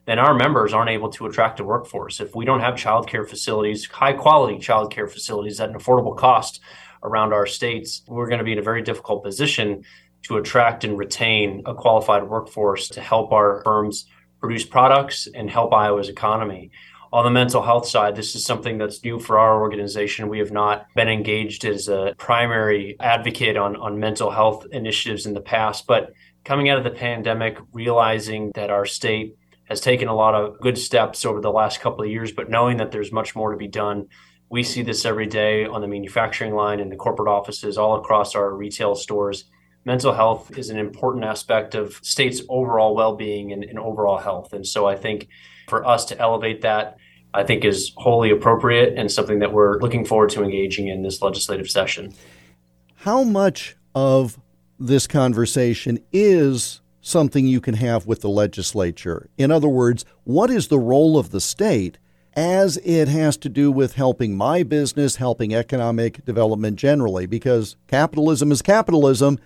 then 0.07 0.19
our 0.19 0.33
members 0.33 0.73
aren't 0.73 0.89
able 0.89 1.09
to 1.09 1.25
attract 1.25 1.59
a 1.59 1.65
workforce. 1.65 2.21
If 2.21 2.33
we 2.33 2.45
don't 2.45 2.61
have 2.61 2.75
childcare 2.75 3.27
facilities, 3.27 3.85
high 3.85 4.13
quality 4.13 4.57
childcare 4.57 5.11
facilities 5.11 5.59
at 5.59 5.69
an 5.69 5.75
affordable 5.75 6.17
cost 6.17 6.61
around 7.03 7.33
our 7.33 7.45
states, 7.45 8.03
we're 8.07 8.29
going 8.29 8.39
to 8.39 8.45
be 8.45 8.53
in 8.53 8.57
a 8.57 8.63
very 8.63 8.81
difficult 8.81 9.21
position 9.21 9.83
to 10.23 10.37
attract 10.37 10.85
and 10.85 10.97
retain 10.97 11.61
a 11.65 11.75
qualified 11.75 12.23
workforce 12.23 12.87
to 12.89 13.01
help 13.01 13.33
our 13.33 13.61
firms 13.65 14.05
produce 14.39 14.65
products 14.65 15.27
and 15.35 15.49
help 15.49 15.73
Iowa's 15.73 16.07
economy. 16.07 16.71
On 17.11 17.25
the 17.25 17.31
mental 17.31 17.61
health 17.61 17.87
side, 17.87 18.15
this 18.15 18.33
is 18.33 18.45
something 18.45 18.77
that's 18.77 19.03
new 19.03 19.19
for 19.19 19.37
our 19.37 19.59
organization. 19.59 20.29
We 20.29 20.39
have 20.39 20.51
not 20.51 20.85
been 20.95 21.09
engaged 21.09 21.65
as 21.65 21.89
a 21.89 22.15
primary 22.17 22.95
advocate 23.01 23.57
on, 23.57 23.75
on 23.75 23.99
mental 23.99 24.31
health 24.31 24.67
initiatives 24.71 25.25
in 25.25 25.33
the 25.33 25.41
past, 25.41 25.85
but 25.85 26.13
coming 26.45 26.69
out 26.69 26.77
of 26.77 26.85
the 26.85 26.91
pandemic, 26.91 27.57
realizing 27.73 28.51
that 28.55 28.69
our 28.69 28.85
state 28.85 29.35
has 29.69 29.81
taken 29.81 30.07
a 30.07 30.15
lot 30.15 30.36
of 30.36 30.59
good 30.59 30.77
steps 30.77 31.25
over 31.25 31.41
the 31.41 31.51
last 31.51 31.81
couple 31.81 32.03
of 32.03 32.09
years, 32.09 32.31
but 32.31 32.50
knowing 32.50 32.77
that 32.77 32.91
there's 32.91 33.12
much 33.12 33.36
more 33.36 33.51
to 33.51 33.57
be 33.57 33.67
done. 33.67 34.07
We 34.50 34.63
see 34.63 34.81
this 34.81 35.03
every 35.03 35.27
day 35.27 35.65
on 35.65 35.81
the 35.81 35.88
manufacturing 35.88 36.55
line 36.55 36.79
in 36.79 36.89
the 36.89 36.95
corporate 36.95 37.27
offices 37.27 37.77
all 37.77 38.00
across 38.00 38.33
our 38.33 38.55
retail 38.55 38.95
stores. 38.95 39.45
Mental 39.83 40.13
health 40.13 40.57
is 40.57 40.69
an 40.69 40.77
important 40.77 41.25
aspect 41.25 41.75
of 41.75 42.00
states' 42.01 42.41
overall 42.47 42.95
well-being 42.95 43.51
and, 43.51 43.63
and 43.63 43.77
overall 43.77 44.17
health. 44.17 44.53
And 44.53 44.65
so 44.65 44.86
I 44.86 44.95
think 44.95 45.27
for 45.67 45.86
us 45.86 46.05
to 46.05 46.19
elevate 46.19 46.62
that, 46.62 46.97
I 47.33 47.43
think 47.43 47.65
is 47.65 47.91
wholly 47.97 48.31
appropriate 48.31 48.97
and 48.97 49.12
something 49.12 49.39
that 49.39 49.51
we're 49.51 49.79
looking 49.79 50.05
forward 50.05 50.29
to 50.31 50.43
engaging 50.43 50.88
in 50.88 51.03
this 51.03 51.21
legislative 51.21 51.69
session. 51.69 52.13
How 52.95 53.24
much 53.24 53.75
of 53.93 54.39
this 54.79 55.07
conversation 55.07 56.00
is 56.12 56.81
something 57.07 57.47
you 57.47 57.61
can 57.61 57.75
have 57.75 58.05
with 58.05 58.21
the 58.21 58.29
legislature. 58.29 59.29
In 59.37 59.51
other 59.51 59.69
words, 59.69 60.05
what 60.23 60.49
is 60.49 60.67
the 60.67 60.79
role 60.79 61.17
of 61.17 61.31
the 61.31 61.41
state 61.41 61.97
as 62.35 62.77
it 62.83 63.07
has 63.07 63.37
to 63.37 63.49
do 63.49 63.71
with 63.71 63.93
helping 63.93 64.35
my 64.35 64.61
business, 64.61 65.15
helping 65.15 65.55
economic 65.55 66.23
development 66.25 66.77
generally? 66.77 67.25
Because 67.25 67.77
capitalism 67.87 68.51
is 68.51 68.61
capitalism, 68.61 69.39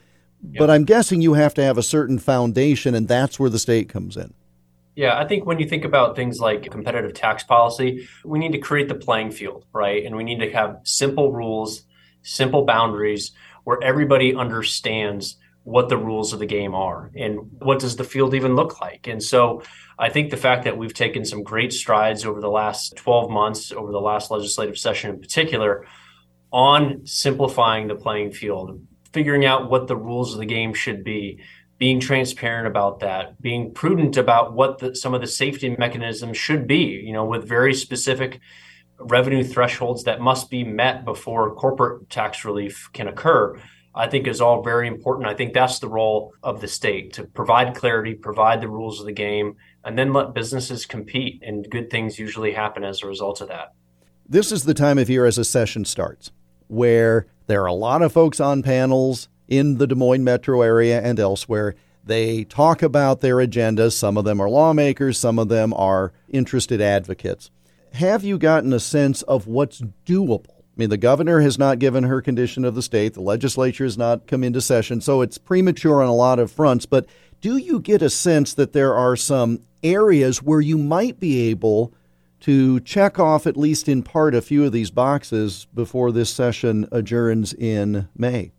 but 0.57 0.71
I'm 0.71 0.85
guessing 0.85 1.21
you 1.21 1.33
have 1.33 1.53
to 1.53 1.63
have 1.63 1.77
a 1.77 1.83
certain 1.83 2.17
foundation, 2.17 2.95
and 2.95 3.07
that's 3.07 3.39
where 3.39 3.49
the 3.49 3.59
state 3.59 3.87
comes 3.89 4.17
in. 4.17 4.33
Yeah, 4.95 5.17
I 5.17 5.25
think 5.25 5.45
when 5.45 5.59
you 5.59 5.69
think 5.69 5.85
about 5.85 6.15
things 6.15 6.39
like 6.39 6.69
competitive 6.69 7.13
tax 7.13 7.43
policy, 7.43 8.07
we 8.25 8.39
need 8.39 8.51
to 8.51 8.57
create 8.57 8.87
the 8.87 8.95
playing 8.95 9.31
field, 9.31 9.65
right? 9.71 10.03
And 10.03 10.17
we 10.17 10.23
need 10.23 10.39
to 10.39 10.51
have 10.51 10.79
simple 10.83 11.31
rules, 11.31 11.83
simple 12.23 12.65
boundaries 12.65 13.31
where 13.63 13.81
everybody 13.83 14.35
understands 14.35 15.37
what 15.71 15.87
the 15.87 15.97
rules 15.97 16.33
of 16.33 16.39
the 16.39 16.45
game 16.45 16.75
are 16.75 17.09
and 17.15 17.39
what 17.59 17.79
does 17.79 17.95
the 17.95 18.03
field 18.03 18.33
even 18.33 18.55
look 18.55 18.81
like. 18.81 19.07
And 19.07 19.23
so 19.23 19.63
I 19.97 20.09
think 20.09 20.29
the 20.29 20.37
fact 20.37 20.65
that 20.65 20.77
we've 20.77 20.93
taken 20.93 21.23
some 21.23 21.43
great 21.43 21.71
strides 21.71 22.25
over 22.25 22.41
the 22.41 22.49
last 22.49 22.97
12 22.97 23.29
months, 23.29 23.71
over 23.71 23.89
the 23.89 24.01
last 24.01 24.31
legislative 24.31 24.77
session 24.77 25.11
in 25.11 25.21
particular, 25.21 25.85
on 26.51 27.05
simplifying 27.05 27.87
the 27.87 27.95
playing 27.95 28.33
field, 28.33 28.85
figuring 29.13 29.45
out 29.45 29.69
what 29.69 29.87
the 29.87 29.95
rules 29.95 30.33
of 30.33 30.41
the 30.41 30.45
game 30.45 30.73
should 30.73 31.05
be, 31.05 31.39
being 31.77 32.01
transparent 32.01 32.67
about 32.67 32.99
that, 32.99 33.41
being 33.41 33.73
prudent 33.73 34.17
about 34.17 34.53
what 34.53 34.79
the, 34.79 34.93
some 34.93 35.13
of 35.13 35.21
the 35.21 35.27
safety 35.27 35.73
mechanisms 35.79 36.37
should 36.37 36.67
be, 36.67 37.01
you 37.05 37.13
know, 37.13 37.23
with 37.23 37.47
very 37.47 37.73
specific 37.73 38.41
revenue 38.99 39.43
thresholds 39.43 40.03
that 40.03 40.19
must 40.19 40.49
be 40.49 40.65
met 40.65 41.05
before 41.05 41.55
corporate 41.55 42.09
tax 42.09 42.43
relief 42.43 42.89
can 42.91 43.07
occur 43.07 43.57
I 43.93 44.07
think 44.07 44.27
is 44.27 44.41
all 44.41 44.63
very 44.63 44.87
important. 44.87 45.27
I 45.27 45.33
think 45.33 45.53
that's 45.53 45.79
the 45.79 45.89
role 45.89 46.33
of 46.43 46.61
the 46.61 46.67
state 46.67 47.13
to 47.13 47.25
provide 47.25 47.75
clarity, 47.75 48.13
provide 48.13 48.61
the 48.61 48.69
rules 48.69 48.99
of 48.99 49.05
the 49.05 49.11
game, 49.11 49.57
and 49.83 49.97
then 49.97 50.13
let 50.13 50.33
businesses 50.33 50.85
compete. 50.85 51.41
And 51.45 51.69
good 51.69 51.89
things 51.89 52.17
usually 52.17 52.53
happen 52.53 52.83
as 52.83 53.03
a 53.03 53.07
result 53.07 53.41
of 53.41 53.49
that. 53.49 53.73
This 54.27 54.51
is 54.51 54.63
the 54.63 54.73
time 54.73 54.97
of 54.97 55.09
year 55.09 55.25
as 55.25 55.37
a 55.37 55.43
session 55.43 55.83
starts 55.83 56.31
where 56.67 57.27
there 57.47 57.63
are 57.63 57.67
a 57.67 57.73
lot 57.73 58.01
of 58.01 58.13
folks 58.13 58.39
on 58.39 58.63
panels 58.63 59.27
in 59.49 59.77
the 59.77 59.85
Des 59.85 59.95
Moines 59.95 60.23
metro 60.23 60.61
area 60.61 61.01
and 61.01 61.19
elsewhere. 61.19 61.75
They 62.01 62.45
talk 62.45 62.81
about 62.81 63.19
their 63.19 63.35
agendas. 63.35 63.91
Some 63.91 64.17
of 64.17 64.23
them 64.23 64.39
are 64.39 64.49
lawmakers, 64.49 65.17
some 65.17 65.37
of 65.37 65.49
them 65.49 65.73
are 65.73 66.13
interested 66.29 66.79
advocates. 66.79 67.51
Have 67.93 68.23
you 68.23 68.37
gotten 68.37 68.71
a 68.71 68.79
sense 68.79 69.21
of 69.23 69.47
what's 69.47 69.81
doable? 70.05 70.60
I 70.81 70.83
mean, 70.83 70.89
the 70.89 70.97
governor 70.97 71.41
has 71.41 71.59
not 71.59 71.77
given 71.77 72.05
her 72.05 72.23
condition 72.23 72.65
of 72.65 72.73
the 72.73 72.81
state. 72.81 73.13
The 73.13 73.21
legislature 73.21 73.83
has 73.83 73.99
not 73.99 74.25
come 74.25 74.43
into 74.43 74.61
session. 74.61 74.99
So 74.99 75.21
it's 75.21 75.37
premature 75.37 76.01
on 76.01 76.09
a 76.09 76.15
lot 76.15 76.39
of 76.39 76.51
fronts. 76.51 76.87
But 76.87 77.05
do 77.39 77.55
you 77.57 77.79
get 77.79 78.01
a 78.01 78.09
sense 78.09 78.55
that 78.55 78.73
there 78.73 78.95
are 78.95 79.15
some 79.15 79.59
areas 79.83 80.41
where 80.41 80.59
you 80.59 80.79
might 80.79 81.19
be 81.19 81.51
able 81.51 81.93
to 82.39 82.79
check 82.79 83.19
off, 83.19 83.45
at 83.45 83.57
least 83.57 83.87
in 83.87 84.01
part, 84.01 84.33
a 84.33 84.41
few 84.41 84.65
of 84.65 84.71
these 84.71 84.89
boxes 84.89 85.67
before 85.71 86.11
this 86.11 86.31
session 86.31 86.87
adjourns 86.91 87.53
in 87.53 88.09
May? 88.17 88.51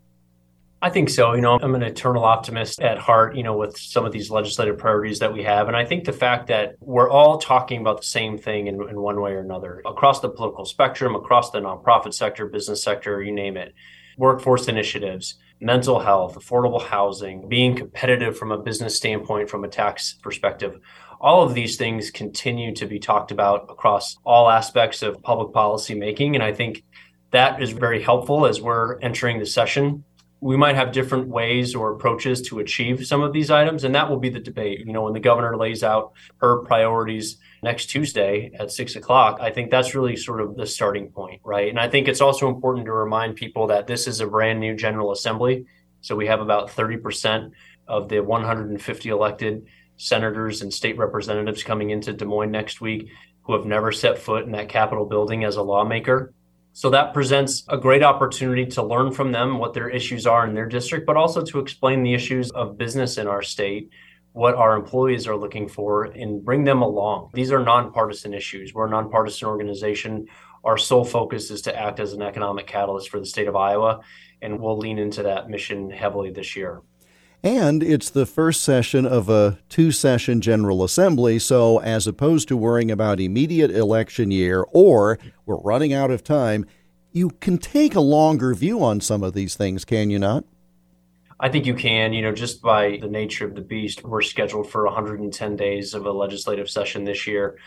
I 0.84 0.90
think 0.90 1.10
so. 1.10 1.34
You 1.34 1.40
know, 1.40 1.60
I'm 1.62 1.76
an 1.76 1.84
eternal 1.84 2.24
optimist 2.24 2.80
at 2.80 2.98
heart, 2.98 3.36
you 3.36 3.44
know, 3.44 3.56
with 3.56 3.78
some 3.78 4.04
of 4.04 4.10
these 4.10 4.30
legislative 4.32 4.78
priorities 4.78 5.20
that 5.20 5.32
we 5.32 5.44
have. 5.44 5.68
And 5.68 5.76
I 5.76 5.84
think 5.84 6.04
the 6.04 6.12
fact 6.12 6.48
that 6.48 6.74
we're 6.80 7.08
all 7.08 7.38
talking 7.38 7.80
about 7.80 7.98
the 7.98 8.06
same 8.06 8.36
thing 8.36 8.66
in, 8.66 8.74
in 8.88 9.00
one 9.00 9.20
way 9.20 9.30
or 9.30 9.38
another 9.38 9.80
across 9.86 10.18
the 10.18 10.28
political 10.28 10.64
spectrum, 10.64 11.14
across 11.14 11.52
the 11.52 11.60
nonprofit 11.60 12.14
sector, 12.14 12.46
business 12.46 12.82
sector, 12.82 13.22
you 13.22 13.30
name 13.30 13.56
it, 13.56 13.72
workforce 14.18 14.66
initiatives, 14.66 15.36
mental 15.60 16.00
health, 16.00 16.34
affordable 16.34 16.82
housing, 16.82 17.48
being 17.48 17.76
competitive 17.76 18.36
from 18.36 18.50
a 18.50 18.58
business 18.58 18.96
standpoint, 18.96 19.48
from 19.48 19.62
a 19.62 19.68
tax 19.68 20.18
perspective. 20.20 20.80
All 21.20 21.44
of 21.44 21.54
these 21.54 21.76
things 21.76 22.10
continue 22.10 22.74
to 22.74 22.86
be 22.86 22.98
talked 22.98 23.30
about 23.30 23.70
across 23.70 24.16
all 24.24 24.50
aspects 24.50 25.02
of 25.02 25.22
public 25.22 25.54
policy 25.54 25.94
making. 25.94 26.34
And 26.34 26.42
I 26.42 26.52
think 26.52 26.82
that 27.30 27.62
is 27.62 27.70
very 27.70 28.02
helpful 28.02 28.46
as 28.46 28.60
we're 28.60 28.98
entering 28.98 29.38
the 29.38 29.46
session 29.46 30.02
we 30.42 30.56
might 30.56 30.74
have 30.74 30.90
different 30.90 31.28
ways 31.28 31.72
or 31.72 31.92
approaches 31.92 32.42
to 32.42 32.58
achieve 32.58 33.06
some 33.06 33.22
of 33.22 33.32
these 33.32 33.48
items 33.48 33.84
and 33.84 33.94
that 33.94 34.10
will 34.10 34.18
be 34.18 34.28
the 34.28 34.40
debate. 34.40 34.80
You 34.80 34.92
know 34.92 35.02
when 35.02 35.12
the 35.12 35.20
governor 35.20 35.56
lays 35.56 35.84
out 35.84 36.12
her 36.38 36.58
priorities 36.64 37.38
next 37.62 37.86
tuesday 37.86 38.50
at 38.58 38.72
six 38.72 38.96
o'clock 38.96 39.38
i 39.40 39.48
think 39.48 39.70
that's 39.70 39.94
really 39.94 40.16
sort 40.16 40.40
of 40.40 40.56
the 40.56 40.66
starting 40.66 41.08
point 41.10 41.40
right? 41.44 41.68
And 41.68 41.78
i 41.78 41.88
think 41.88 42.08
it's 42.08 42.20
also 42.20 42.48
important 42.48 42.86
to 42.86 42.92
remind 42.92 43.36
people 43.36 43.68
that 43.68 43.86
this 43.86 44.08
is 44.08 44.20
a 44.20 44.26
brand 44.26 44.58
new 44.58 44.74
general 44.74 45.12
assembly. 45.12 45.64
So 46.00 46.16
we 46.16 46.26
have 46.26 46.40
about 46.40 46.68
30% 46.68 47.52
of 47.86 48.08
the 48.08 48.18
150 48.18 49.08
elected 49.08 49.64
senators 49.96 50.62
and 50.62 50.74
state 50.74 50.98
representatives 50.98 51.62
coming 51.62 51.90
into 51.90 52.12
des 52.12 52.24
moines 52.24 52.50
next 52.50 52.80
week 52.80 53.08
who 53.42 53.52
have 53.52 53.64
never 53.64 53.92
set 53.92 54.18
foot 54.18 54.44
in 54.44 54.52
that 54.52 54.68
capitol 54.68 55.06
building 55.06 55.44
as 55.44 55.54
a 55.54 55.62
lawmaker 55.62 56.34
so 56.72 56.90
that 56.90 57.12
presents 57.12 57.64
a 57.68 57.76
great 57.76 58.02
opportunity 58.02 58.64
to 58.64 58.82
learn 58.82 59.12
from 59.12 59.32
them 59.32 59.58
what 59.58 59.74
their 59.74 59.88
issues 59.88 60.26
are 60.26 60.46
in 60.46 60.54
their 60.54 60.66
district, 60.66 61.06
but 61.06 61.16
also 61.16 61.42
to 61.42 61.58
explain 61.58 62.02
the 62.02 62.14
issues 62.14 62.50
of 62.52 62.78
business 62.78 63.18
in 63.18 63.26
our 63.26 63.42
state, 63.42 63.90
what 64.32 64.54
our 64.54 64.74
employees 64.74 65.26
are 65.26 65.36
looking 65.36 65.68
for, 65.68 66.04
and 66.04 66.42
bring 66.44 66.64
them 66.64 66.80
along. 66.80 67.30
These 67.34 67.52
are 67.52 67.62
nonpartisan 67.62 68.32
issues. 68.32 68.72
We're 68.72 68.86
a 68.86 68.90
nonpartisan 68.90 69.48
organization. 69.48 70.26
Our 70.64 70.78
sole 70.78 71.04
focus 71.04 71.50
is 71.50 71.62
to 71.62 71.78
act 71.78 72.00
as 72.00 72.14
an 72.14 72.22
economic 72.22 72.66
catalyst 72.66 73.10
for 73.10 73.20
the 73.20 73.26
state 73.26 73.48
of 73.48 73.56
Iowa, 73.56 74.00
and 74.40 74.58
we'll 74.58 74.78
lean 74.78 74.98
into 74.98 75.24
that 75.24 75.50
mission 75.50 75.90
heavily 75.90 76.30
this 76.30 76.56
year. 76.56 76.80
And 77.44 77.82
it's 77.82 78.08
the 78.08 78.24
first 78.24 78.62
session 78.62 79.04
of 79.04 79.28
a 79.28 79.58
two 79.68 79.90
session 79.90 80.40
General 80.40 80.84
Assembly, 80.84 81.40
so 81.40 81.80
as 81.80 82.06
opposed 82.06 82.46
to 82.48 82.56
worrying 82.56 82.90
about 82.90 83.18
immediate 83.18 83.72
election 83.72 84.30
year 84.30 84.64
or 84.70 85.18
we're 85.44 85.56
running 85.56 85.92
out 85.92 86.12
of 86.12 86.22
time, 86.22 86.66
you 87.10 87.30
can 87.30 87.58
take 87.58 87.96
a 87.96 88.00
longer 88.00 88.54
view 88.54 88.82
on 88.82 89.00
some 89.00 89.24
of 89.24 89.32
these 89.32 89.56
things, 89.56 89.84
can 89.84 90.08
you 90.08 90.20
not? 90.20 90.44
I 91.40 91.48
think 91.48 91.66
you 91.66 91.74
can. 91.74 92.12
You 92.12 92.22
know, 92.22 92.32
just 92.32 92.62
by 92.62 92.98
the 93.00 93.08
nature 93.08 93.44
of 93.44 93.56
the 93.56 93.60
beast, 93.60 94.04
we're 94.04 94.22
scheduled 94.22 94.70
for 94.70 94.84
110 94.84 95.56
days 95.56 95.94
of 95.94 96.06
a 96.06 96.12
legislative 96.12 96.70
session 96.70 97.02
this 97.02 97.26
year. 97.26 97.58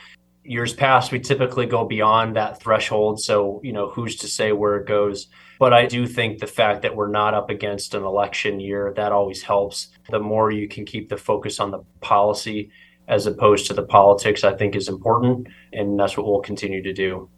Years 0.46 0.74
past, 0.74 1.12
we 1.12 1.20
typically 1.20 1.66
go 1.66 1.84
beyond 1.84 2.38
that 2.38 2.62
threshold. 2.62 3.20
So, 3.20 3.60
you 3.62 3.74
know, 3.74 3.90
who's 3.90 4.16
to 4.18 4.28
say 4.28 4.54
where 4.54 4.78
it 4.78 4.88
goes? 4.88 5.28
But 5.60 5.74
I 5.74 5.86
do 5.86 6.06
think 6.08 6.40
the 6.40 6.48
fact 6.48 6.82
that 6.82 6.96
we're 6.96 7.10
not 7.10 7.34
up 7.34 7.50
against 7.50 7.94
an 7.94 8.04
election 8.04 8.60
year, 8.60 8.94
that 8.96 9.12
always 9.12 9.44
helps. 9.44 9.90
The 10.10 10.20
more 10.20 10.52
you 10.52 10.68
can 10.68 10.86
keep 10.86 11.10
the 11.10 11.18
focus 11.18 11.60
on 11.60 11.72
the 11.72 11.84
policy 12.02 12.72
as 13.08 13.26
opposed 13.26 13.68
to 13.68 13.74
the 13.74 13.84
politics, 13.84 14.44
I 14.44 14.54
think 14.56 14.76
is 14.76 14.90
important. 14.90 15.48
And 15.72 16.00
that's 16.00 16.18
what 16.18 16.26
we'll 16.26 16.42
continue 16.42 16.82
to 16.84 16.94
do. 16.94 17.30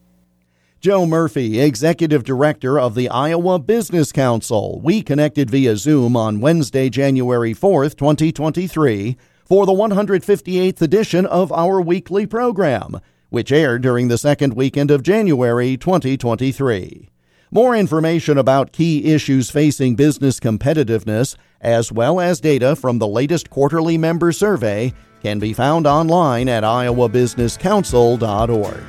Joe 0.80 1.08
Murphy, 1.08 1.60
Executive 1.60 2.24
Director 2.24 2.80
of 2.80 2.94
the 2.94 3.10
Iowa 3.10 3.58
Business 3.58 4.12
Council. 4.12 4.80
We 4.84 5.02
connected 5.02 5.50
via 5.50 5.76
Zoom 5.76 6.16
on 6.16 6.40
Wednesday, 6.40 6.90
January 6.90 7.56
4th, 7.56 7.98
2023, 7.98 9.18
for 9.44 9.66
the 9.66 9.72
158th 9.72 10.82
edition 10.82 11.26
of 11.26 11.52
our 11.52 11.82
weekly 11.82 12.28
program, 12.28 13.00
which 13.30 13.52
aired 13.52 13.82
during 13.82 14.08
the 14.08 14.20
second 14.20 14.54
weekend 14.54 14.92
of 14.92 15.02
January 15.02 15.78
2023. 15.78 17.10
More 17.50 17.74
information 17.76 18.38
about 18.38 18.74
key 18.74 19.14
issues 19.14 19.50
facing 19.50 19.96
business 19.96 20.38
competitiveness, 20.40 21.36
as 21.62 21.92
well 21.94 22.20
as 22.20 22.42
data 22.42 22.76
from 22.76 23.00
the 23.00 23.08
latest 23.08 23.50
quarterly 23.50 23.98
member 23.98 24.34
survey, 24.34 24.94
can 25.22 25.40
be 25.40 25.54
found 25.54 25.88
online 25.88 26.50
at 26.50 26.64
iowabusinesscouncil.org. 26.64 28.84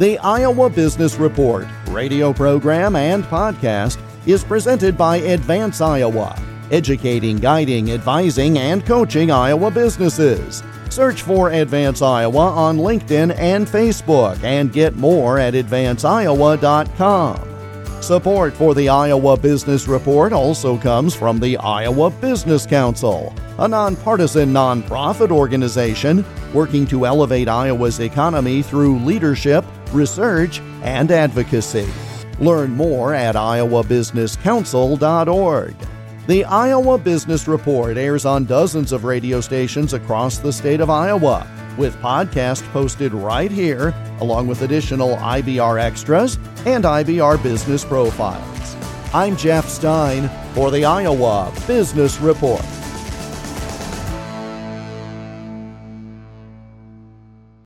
The 0.00 0.18
Iowa 0.18 0.70
Business 0.70 1.14
Report 1.16 1.68
radio 1.88 2.32
program 2.32 2.96
and 2.96 3.22
podcast 3.24 4.00
is 4.26 4.42
presented 4.42 4.98
by 4.98 5.18
Advance 5.18 5.80
Iowa, 5.80 6.36
educating, 6.72 7.36
guiding, 7.36 7.92
advising, 7.92 8.58
and 8.58 8.84
coaching 8.84 9.30
Iowa 9.30 9.70
businesses. 9.70 10.64
Search 10.90 11.22
for 11.22 11.50
Advance 11.50 12.02
Iowa 12.02 12.48
on 12.50 12.78
LinkedIn 12.78 13.38
and 13.38 13.68
Facebook 13.68 14.42
and 14.42 14.72
get 14.72 14.96
more 14.96 15.38
at 15.38 15.54
advanceiowa.com. 15.54 17.53
Support 18.04 18.52
for 18.52 18.74
the 18.74 18.90
Iowa 18.90 19.38
Business 19.38 19.88
Report 19.88 20.34
also 20.34 20.76
comes 20.76 21.14
from 21.14 21.40
the 21.40 21.56
Iowa 21.56 22.10
Business 22.10 22.66
Council, 22.66 23.34
a 23.58 23.66
nonpartisan 23.66 24.52
nonprofit 24.52 25.30
organization 25.30 26.22
working 26.52 26.86
to 26.88 27.06
elevate 27.06 27.48
Iowa's 27.48 28.00
economy 28.00 28.60
through 28.60 28.98
leadership, 28.98 29.64
research, 29.90 30.60
and 30.82 31.10
advocacy. 31.10 31.88
Learn 32.40 32.72
more 32.72 33.14
at 33.14 33.36
iowabusinesscouncil.org. 33.36 35.74
The 36.26 36.44
Iowa 36.44 36.98
Business 36.98 37.48
Report 37.48 37.96
airs 37.96 38.26
on 38.26 38.44
dozens 38.44 38.92
of 38.92 39.04
radio 39.04 39.40
stations 39.40 39.94
across 39.94 40.36
the 40.36 40.52
state 40.52 40.82
of 40.82 40.90
Iowa, 40.90 41.46
with 41.76 41.96
podcasts 41.96 42.66
posted 42.72 43.12
right 43.12 43.50
here, 43.50 43.94
along 44.20 44.46
with 44.46 44.62
additional 44.62 45.16
IBR 45.16 45.80
extras 45.80 46.36
and 46.66 46.84
IBR 46.84 47.42
business 47.42 47.84
profiles. 47.84 48.76
I'm 49.12 49.36
Jeff 49.36 49.68
Stein 49.68 50.28
for 50.54 50.70
the 50.70 50.84
Iowa 50.84 51.52
Business 51.66 52.20
Report. 52.20 52.64